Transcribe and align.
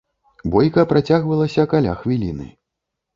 Бойка 0.53 0.85
працягвалася 0.93 1.65
каля 1.73 1.93
хвіліны. 1.99 2.47